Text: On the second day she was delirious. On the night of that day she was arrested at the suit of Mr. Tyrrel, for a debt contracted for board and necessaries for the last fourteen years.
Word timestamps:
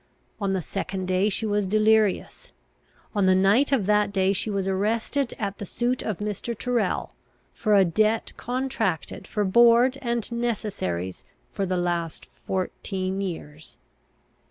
On 0.39 0.53
the 0.53 0.63
second 0.63 1.05
day 1.07 1.29
she 1.29 1.45
was 1.45 1.67
delirious. 1.67 2.53
On 3.13 3.27
the 3.27 3.35
night 3.35 3.71
of 3.71 3.85
that 3.85 4.11
day 4.11 4.33
she 4.33 4.49
was 4.49 4.67
arrested 4.67 5.35
at 5.37 5.59
the 5.59 5.63
suit 5.67 6.01
of 6.01 6.17
Mr. 6.17 6.57
Tyrrel, 6.57 7.13
for 7.53 7.75
a 7.75 7.85
debt 7.85 8.31
contracted 8.35 9.27
for 9.27 9.45
board 9.45 9.99
and 10.01 10.31
necessaries 10.31 11.23
for 11.51 11.67
the 11.67 11.77
last 11.77 12.29
fourteen 12.47 13.21
years. 13.21 13.77